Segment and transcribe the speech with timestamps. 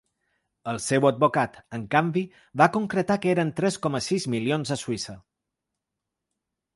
[0.71, 2.23] El seu advocat, en canvi,
[2.61, 5.15] va concretar que eren tres coma sis milions a Suïssa.